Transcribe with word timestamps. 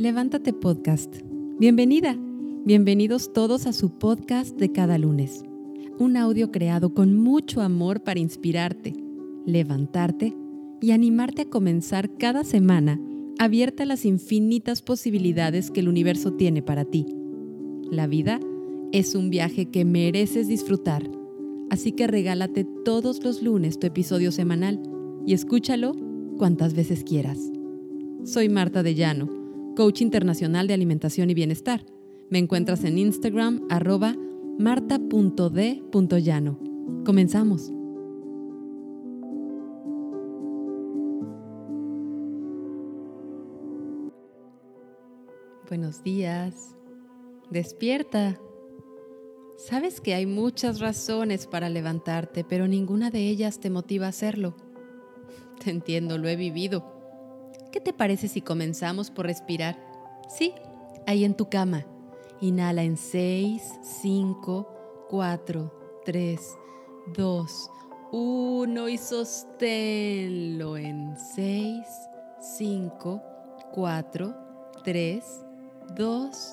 Levántate 0.00 0.54
Podcast. 0.54 1.14
Bienvenida. 1.58 2.16
Bienvenidos 2.64 3.34
todos 3.34 3.66
a 3.66 3.74
su 3.74 3.98
podcast 3.98 4.56
de 4.56 4.72
cada 4.72 4.96
lunes. 4.96 5.44
Un 5.98 6.16
audio 6.16 6.50
creado 6.50 6.94
con 6.94 7.14
mucho 7.14 7.60
amor 7.60 8.02
para 8.02 8.18
inspirarte, 8.18 8.94
levantarte 9.44 10.34
y 10.80 10.92
animarte 10.92 11.42
a 11.42 11.50
comenzar 11.50 12.16
cada 12.16 12.44
semana 12.44 12.98
abierta 13.38 13.82
a 13.82 13.86
las 13.86 14.06
infinitas 14.06 14.80
posibilidades 14.80 15.70
que 15.70 15.80
el 15.80 15.88
universo 15.90 16.32
tiene 16.32 16.62
para 16.62 16.86
ti. 16.86 17.04
La 17.90 18.06
vida 18.06 18.40
es 18.92 19.14
un 19.14 19.28
viaje 19.28 19.66
que 19.66 19.84
mereces 19.84 20.48
disfrutar, 20.48 21.02
así 21.68 21.92
que 21.92 22.06
regálate 22.06 22.64
todos 22.86 23.22
los 23.22 23.42
lunes 23.42 23.78
tu 23.78 23.86
episodio 23.86 24.32
semanal 24.32 24.80
y 25.26 25.34
escúchalo 25.34 25.92
cuantas 26.38 26.72
veces 26.72 27.04
quieras. 27.04 27.52
Soy 28.24 28.48
Marta 28.48 28.82
de 28.82 28.94
Llano 28.94 29.39
coach 29.76 30.02
internacional 30.02 30.66
de 30.66 30.74
alimentación 30.74 31.30
y 31.30 31.34
bienestar. 31.34 31.86
Me 32.28 32.38
encuentras 32.38 32.82
en 32.84 32.98
Instagram 32.98 33.66
arroba 33.70 34.14
marta.d.llano. 34.58 36.58
Comenzamos. 37.04 37.72
Buenos 45.68 46.02
días. 46.02 46.76
Despierta. 47.50 48.40
Sabes 49.56 50.00
que 50.00 50.14
hay 50.14 50.26
muchas 50.26 50.80
razones 50.80 51.46
para 51.46 51.68
levantarte, 51.68 52.42
pero 52.44 52.66
ninguna 52.66 53.10
de 53.10 53.28
ellas 53.28 53.60
te 53.60 53.70
motiva 53.70 54.06
a 54.06 54.10
hacerlo. 54.10 54.56
Te 55.62 55.70
entiendo, 55.70 56.18
lo 56.18 56.28
he 56.28 56.36
vivido 56.36 56.99
¿Qué 57.72 57.80
te 57.80 57.92
parece 57.92 58.26
si 58.26 58.40
comenzamos 58.40 59.10
por 59.10 59.26
respirar? 59.26 59.78
Sí, 60.28 60.54
ahí 61.06 61.24
en 61.24 61.34
tu 61.34 61.48
cama. 61.48 61.86
Inhala 62.40 62.82
en 62.82 62.96
6, 62.96 63.62
5, 64.02 65.06
4, 65.08 66.02
3, 66.04 66.40
2, 67.16 67.70
1 68.12 68.88
y 68.88 68.98
sosténlo 68.98 70.76
en 70.76 71.16
6, 71.16 71.86
5, 72.56 73.22
4, 73.72 74.34
3, 74.84 75.24
2, 75.96 76.52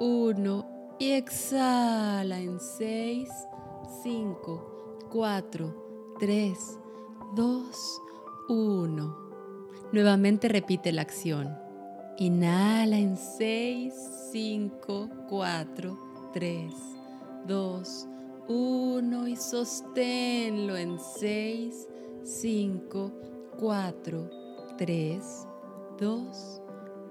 1 0.00 0.96
y 0.98 1.12
exhala 1.12 2.38
en 2.40 2.60
6, 2.60 3.28
5, 4.02 5.08
4, 5.10 6.16
3, 6.18 6.78
2, 7.34 8.02
1. 8.48 9.27
Nuevamente 9.90 10.48
repite 10.48 10.92
la 10.92 11.02
acción. 11.02 11.56
Inhala 12.18 12.98
en 12.98 13.16
6, 13.16 13.94
5, 14.32 15.08
4, 15.30 15.98
3, 16.34 16.74
2, 17.46 18.08
1 18.48 19.28
y 19.28 19.36
sosténlo 19.36 20.76
en 20.76 20.98
6, 20.98 21.88
5, 22.22 23.12
4, 23.58 24.30
3, 24.76 25.46
2, 25.98 26.62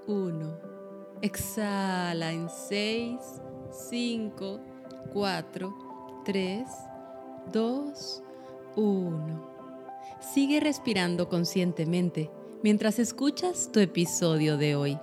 1. 0.06 0.58
Exhala 1.20 2.32
en 2.32 2.48
6, 2.48 3.18
5, 3.90 4.60
4, 5.12 5.74
3, 6.24 6.68
2, 7.52 8.22
1. 8.76 9.58
Sigue 10.20 10.60
respirando 10.60 11.28
conscientemente 11.28 12.30
mientras 12.62 12.98
escuchas 12.98 13.70
tu 13.72 13.80
episodio 13.80 14.56
de 14.56 14.74
hoy. 14.74 14.98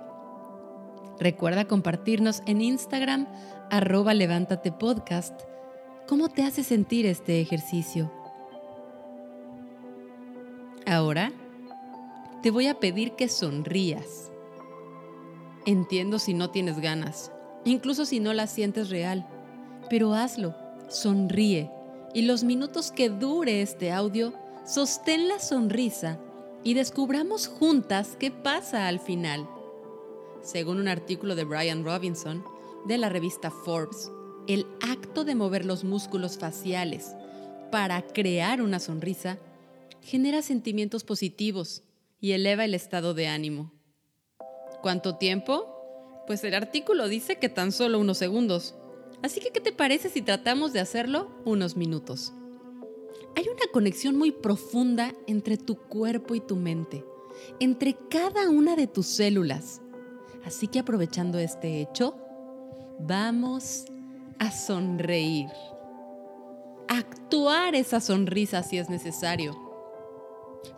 Recuerda 1.18 1.66
compartirnos 1.66 2.42
en 2.46 2.60
Instagram 2.60 3.26
arroba 3.70 4.14
levántate 4.14 4.72
podcast 4.72 5.40
cómo 6.06 6.28
te 6.28 6.44
hace 6.44 6.62
sentir 6.62 7.06
este 7.06 7.40
ejercicio. 7.40 8.10
Ahora 10.86 11.32
te 12.42 12.50
voy 12.50 12.66
a 12.66 12.78
pedir 12.78 13.12
que 13.12 13.28
sonrías. 13.28 14.30
Entiendo 15.64 16.18
si 16.18 16.34
no 16.34 16.50
tienes 16.50 16.78
ganas, 16.78 17.32
incluso 17.64 18.04
si 18.04 18.20
no 18.20 18.32
la 18.34 18.46
sientes 18.46 18.90
real, 18.90 19.26
pero 19.90 20.14
hazlo, 20.14 20.54
sonríe 20.88 21.70
y 22.14 22.22
los 22.22 22.44
minutos 22.44 22.92
que 22.92 23.08
dure 23.08 23.62
este 23.62 23.90
audio, 23.90 24.32
sostén 24.64 25.28
la 25.28 25.40
sonrisa 25.40 26.20
y 26.64 26.74
descubramos 26.74 27.46
juntas 27.46 28.16
qué 28.18 28.30
pasa 28.30 28.88
al 28.88 29.00
final. 29.00 29.48
Según 30.42 30.78
un 30.78 30.88
artículo 30.88 31.34
de 31.34 31.44
Brian 31.44 31.84
Robinson 31.84 32.44
de 32.86 32.98
la 32.98 33.08
revista 33.08 33.50
Forbes, 33.50 34.10
el 34.46 34.66
acto 34.80 35.24
de 35.24 35.34
mover 35.34 35.64
los 35.64 35.84
músculos 35.84 36.38
faciales 36.38 37.14
para 37.70 38.02
crear 38.02 38.62
una 38.62 38.78
sonrisa 38.78 39.38
genera 40.02 40.42
sentimientos 40.42 41.02
positivos 41.02 41.82
y 42.20 42.32
eleva 42.32 42.64
el 42.64 42.74
estado 42.74 43.12
de 43.12 43.26
ánimo. 43.26 43.72
¿Cuánto 44.82 45.16
tiempo? 45.16 46.24
Pues 46.26 46.44
el 46.44 46.54
artículo 46.54 47.08
dice 47.08 47.36
que 47.36 47.48
tan 47.48 47.72
solo 47.72 47.98
unos 47.98 48.18
segundos. 48.18 48.74
Así 49.22 49.40
que, 49.40 49.50
¿qué 49.50 49.60
te 49.60 49.72
parece 49.72 50.08
si 50.08 50.22
tratamos 50.22 50.72
de 50.72 50.80
hacerlo 50.80 51.30
unos 51.44 51.76
minutos? 51.76 52.32
Hay 53.36 53.44
una 53.48 53.70
conexión 53.72 54.16
muy 54.16 54.32
profunda 54.32 55.12
entre 55.26 55.56
tu 55.56 55.76
cuerpo 55.76 56.34
y 56.34 56.40
tu 56.40 56.56
mente, 56.56 57.04
entre 57.60 57.96
cada 58.08 58.48
una 58.48 58.76
de 58.76 58.86
tus 58.86 59.06
células. 59.06 59.80
Así 60.44 60.68
que 60.68 60.78
aprovechando 60.78 61.38
este 61.38 61.80
hecho, 61.80 62.16
vamos 62.98 63.86
a 64.38 64.50
sonreír. 64.50 65.48
Actuar 66.88 67.74
esa 67.74 68.00
sonrisa 68.00 68.62
si 68.62 68.78
es 68.78 68.88
necesario. 68.88 69.56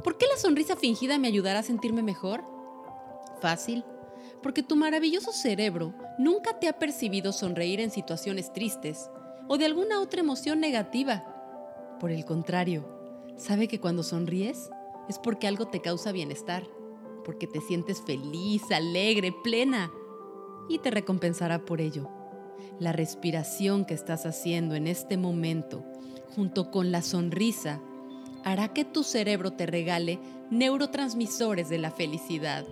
¿Por 0.03 0.17
qué 0.17 0.27
la 0.27 0.39
sonrisa 0.39 0.77
fingida 0.77 1.19
me 1.19 1.29
ayudará 1.29 1.61
a 1.61 1.63
sentirme 1.63 2.03
mejor? 2.03 2.43
Fácil, 3.41 3.85
porque 4.43 4.63
tu 4.63 4.77
maravilloso 4.77 5.33
cerebro 5.33 5.95
nunca 6.19 6.59
te 6.59 6.69
ha 6.69 6.79
percibido 6.79 7.33
sonreír 7.33 7.81
en 7.81 7.91
situaciones 7.91 8.53
tristes 8.53 9.11
o 9.49 9.59
de 9.59 9.67
alguna 9.67 10.01
otra 10.01 10.21
emoción 10.21 10.61
negativa. 10.61 11.38
Por 12.01 12.13
el 12.13 12.25
contrario, 12.25 12.85
sabe 13.37 13.67
que 13.67 13.81
cuando 13.81 14.03
sonríes 14.03 14.71
es 15.09 15.19
porque 15.19 15.49
algo 15.49 15.67
te 15.67 15.81
causa 15.81 16.13
bienestar, 16.13 16.65
porque 17.25 17.47
te 17.47 17.61
sientes 17.61 18.01
feliz, 18.01 18.63
alegre, 18.71 19.35
plena 19.43 19.91
y 20.69 20.79
te 20.79 20.91
recompensará 20.91 21.65
por 21.65 21.81
ello. 21.81 22.09
La 22.79 22.93
respiración 22.93 23.85
que 23.85 23.95
estás 23.95 24.27
haciendo 24.27 24.77
en 24.77 24.87
este 24.87 25.17
momento, 25.17 25.85
junto 26.37 26.71
con 26.71 26.93
la 26.93 27.03
sonrisa, 27.03 27.81
hará 28.45 28.69
que 28.73 28.85
tu 28.85 29.03
cerebro 29.03 29.53
te 29.53 29.67
regale 29.67 30.21
neurotransmisores 30.51 31.69
de 31.69 31.79
la 31.79 31.91
felicidad, 31.91 32.65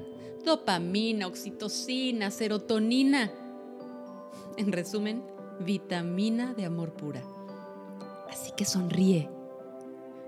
dopamina, 0.45 1.27
oxitocina, 1.27 2.31
serotonina. 2.31 3.33
En 4.57 4.71
resumen, 4.71 5.23
vitamina 5.61 6.55
de 6.55 6.65
amor 6.65 6.93
pura. 6.93 7.36
Así 8.31 8.53
que 8.57 8.65
sonríe. 8.65 9.29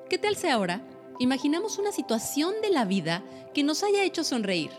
¿Qué 0.09 0.19
tal 0.19 0.37
si 0.37 0.49
ahora 0.49 0.83
imaginamos 1.19 1.79
una 1.79 1.93
situación 1.93 2.55
de 2.63 2.71
la 2.71 2.85
vida 2.85 3.23
que 3.55 3.63
nos 3.63 3.83
haya 3.83 4.05
hecho 4.05 4.25
sonreír? 4.25 4.71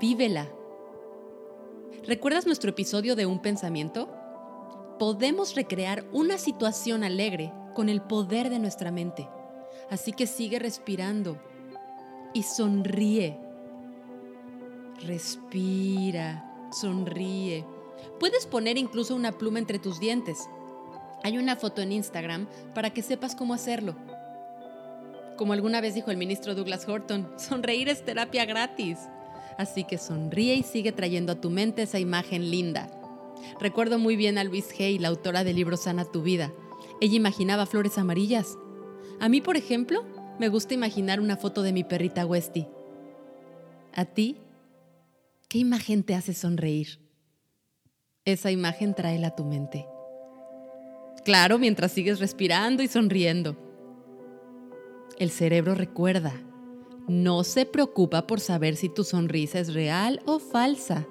Vívela. 0.00 0.48
¿Recuerdas 2.06 2.46
nuestro 2.46 2.70
episodio 2.70 3.16
de 3.16 3.26
un 3.26 3.40
pensamiento? 3.40 4.08
Podemos 4.98 5.54
recrear 5.54 6.04
una 6.12 6.38
situación 6.38 7.04
alegre 7.04 7.52
con 7.74 7.88
el 7.88 8.02
poder 8.02 8.50
de 8.50 8.58
nuestra 8.58 8.90
mente. 8.90 9.28
Así 9.90 10.12
que 10.12 10.26
sigue 10.26 10.58
respirando 10.58 11.38
y 12.34 12.42
sonríe. 12.42 13.38
Respira, 15.02 16.68
sonríe. 16.72 17.64
Puedes 18.18 18.46
poner 18.46 18.76
incluso 18.76 19.14
una 19.14 19.32
pluma 19.32 19.58
entre 19.58 19.78
tus 19.78 20.00
dientes 20.00 20.48
hay 21.22 21.38
una 21.38 21.56
foto 21.56 21.82
en 21.82 21.92
Instagram 21.92 22.46
para 22.74 22.90
que 22.90 23.02
sepas 23.02 23.34
cómo 23.34 23.54
hacerlo. 23.54 23.96
Como 25.36 25.52
alguna 25.52 25.80
vez 25.80 25.94
dijo 25.94 26.10
el 26.10 26.16
ministro 26.16 26.54
Douglas 26.54 26.88
Horton, 26.88 27.32
sonreír 27.36 27.88
es 27.88 28.04
terapia 28.04 28.44
gratis. 28.44 28.98
Así 29.58 29.84
que 29.84 29.98
sonríe 29.98 30.54
y 30.54 30.62
sigue 30.62 30.92
trayendo 30.92 31.32
a 31.32 31.40
tu 31.40 31.50
mente 31.50 31.82
esa 31.82 31.98
imagen 31.98 32.50
linda. 32.50 32.90
Recuerdo 33.58 33.98
muy 33.98 34.16
bien 34.16 34.38
a 34.38 34.44
Louise 34.44 34.74
Hay, 34.82 34.98
la 34.98 35.08
autora 35.08 35.44
del 35.44 35.56
libro 35.56 35.76
Sana 35.76 36.04
tu 36.04 36.22
vida. 36.22 36.52
Ella 37.00 37.16
imaginaba 37.16 37.66
flores 37.66 37.98
amarillas. 37.98 38.56
A 39.18 39.28
mí, 39.28 39.40
por 39.40 39.56
ejemplo, 39.56 40.04
me 40.38 40.48
gusta 40.48 40.74
imaginar 40.74 41.20
una 41.20 41.36
foto 41.36 41.62
de 41.62 41.72
mi 41.72 41.84
perrita 41.84 42.24
Westy. 42.24 42.66
¿A 43.92 44.04
ti? 44.04 44.36
¿Qué 45.48 45.58
imagen 45.58 46.04
te 46.04 46.14
hace 46.14 46.32
sonreír? 46.32 47.00
Esa 48.24 48.50
imagen 48.50 48.94
tráela 48.94 49.28
a 49.28 49.36
tu 49.36 49.44
mente. 49.44 49.86
Claro, 51.24 51.58
mientras 51.58 51.92
sigues 51.92 52.18
respirando 52.18 52.82
y 52.82 52.88
sonriendo. 52.88 53.56
El 55.18 55.30
cerebro 55.30 55.74
recuerda. 55.74 56.32
no 57.08 57.42
se 57.42 57.66
preocupa 57.66 58.26
por 58.28 58.38
saber 58.38 58.76
si 58.76 58.88
tu 58.88 59.02
sonrisa 59.02 59.58
es 59.58 59.74
real 59.74 60.22
o 60.26 60.38
falsa. 60.38 61.06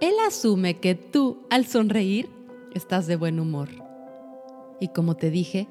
Él 0.00 0.14
asume 0.26 0.78
que 0.78 0.94
tú, 0.94 1.38
al 1.48 1.66
sonreír, 1.66 2.28
estás 2.74 3.06
de 3.06 3.16
buen 3.16 3.40
humor. 3.40 3.68
Y 4.80 4.88
como 4.88 5.16
te 5.16 5.30
dije, 5.30 5.66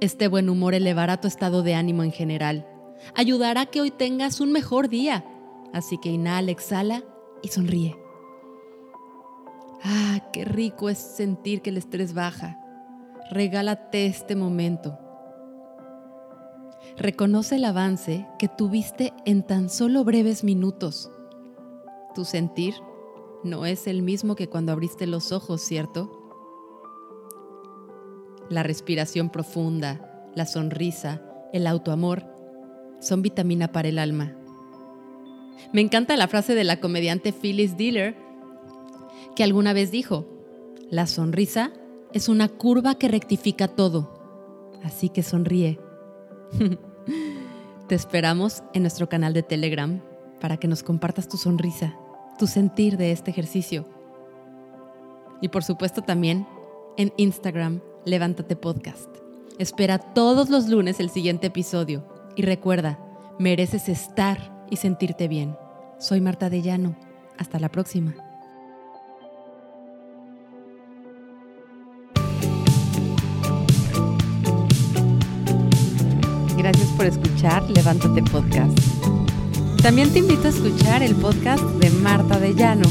este 0.00 0.28
buen 0.28 0.48
humor 0.48 0.74
elevará 0.74 1.20
tu 1.20 1.28
estado 1.28 1.62
de 1.62 1.74
ánimo 1.74 2.02
en 2.02 2.12
general. 2.12 2.66
Ayudará 3.14 3.62
a 3.62 3.66
que 3.66 3.80
hoy 3.80 3.90
tengas 3.90 4.40
un 4.40 4.52
mejor 4.52 4.88
día. 4.88 5.24
Así 5.72 5.98
que 5.98 6.10
inhala, 6.10 6.50
exhala 6.50 7.04
y 7.42 7.48
sonríe. 7.48 7.96
Ah, 9.82 10.30
qué 10.32 10.44
rico 10.44 10.88
es 10.88 10.98
sentir 10.98 11.62
que 11.62 11.70
el 11.70 11.76
estrés 11.76 12.14
baja. 12.14 12.61
Regálate 13.32 14.04
este 14.04 14.36
momento. 14.36 14.98
Reconoce 16.98 17.56
el 17.56 17.64
avance 17.64 18.26
que 18.38 18.46
tuviste 18.46 19.14
en 19.24 19.42
tan 19.42 19.70
solo 19.70 20.04
breves 20.04 20.44
minutos. 20.44 21.10
Tu 22.14 22.26
sentir 22.26 22.74
no 23.42 23.64
es 23.64 23.86
el 23.86 24.02
mismo 24.02 24.36
que 24.36 24.50
cuando 24.50 24.70
abriste 24.70 25.06
los 25.06 25.32
ojos, 25.32 25.62
¿cierto? 25.62 26.10
La 28.50 28.62
respiración 28.62 29.30
profunda, 29.30 30.28
la 30.34 30.44
sonrisa, 30.44 31.22
el 31.54 31.66
autoamor 31.66 32.26
son 33.00 33.22
vitamina 33.22 33.72
para 33.72 33.88
el 33.88 33.98
alma. 33.98 34.36
Me 35.72 35.80
encanta 35.80 36.18
la 36.18 36.28
frase 36.28 36.54
de 36.54 36.64
la 36.64 36.80
comediante 36.80 37.32
Phyllis 37.32 37.78
Diller 37.78 38.14
que 39.34 39.42
alguna 39.42 39.72
vez 39.72 39.90
dijo, 39.90 40.26
la 40.90 41.06
sonrisa 41.06 41.72
es 42.12 42.28
una 42.28 42.48
curva 42.48 42.94
que 42.94 43.08
rectifica 43.08 43.68
todo, 43.68 44.12
así 44.82 45.08
que 45.08 45.22
sonríe. 45.22 45.78
Te 47.88 47.94
esperamos 47.94 48.62
en 48.74 48.82
nuestro 48.82 49.08
canal 49.08 49.32
de 49.32 49.42
Telegram 49.42 50.00
para 50.40 50.56
que 50.56 50.68
nos 50.68 50.82
compartas 50.82 51.28
tu 51.28 51.36
sonrisa, 51.36 51.96
tu 52.38 52.46
sentir 52.46 52.96
de 52.96 53.12
este 53.12 53.30
ejercicio. 53.30 53.86
Y 55.40 55.48
por 55.48 55.64
supuesto 55.64 56.02
también 56.02 56.46
en 56.96 57.12
Instagram, 57.16 57.80
Levántate 58.04 58.56
Podcast. 58.56 59.08
Espera 59.58 59.98
todos 59.98 60.50
los 60.50 60.68
lunes 60.68 61.00
el 61.00 61.10
siguiente 61.10 61.48
episodio 61.48 62.04
y 62.36 62.42
recuerda, 62.42 62.98
mereces 63.38 63.88
estar 63.88 64.66
y 64.70 64.76
sentirte 64.76 65.28
bien. 65.28 65.56
Soy 65.98 66.20
Marta 66.20 66.50
de 66.50 66.62
Llano. 66.62 66.96
Hasta 67.38 67.58
la 67.58 67.68
próxima. 67.68 68.31
Gracias 76.62 76.90
por 76.90 77.06
escuchar 77.06 77.68
Levántate 77.70 78.22
Podcast. 78.22 78.78
También 79.82 80.12
te 80.12 80.20
invito 80.20 80.46
a 80.46 80.50
escuchar 80.50 81.02
el 81.02 81.16
podcast 81.16 81.64
de 81.80 81.90
Marta 81.90 82.38
de 82.38 82.54
Llano 82.54 82.88